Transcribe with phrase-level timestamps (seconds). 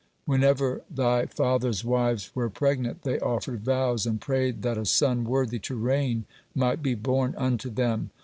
[0.25, 5.59] Whenever thy father's wives were pregnant, they offered vows and prayed that a son worthy
[5.59, 8.09] to reign might be born unto them.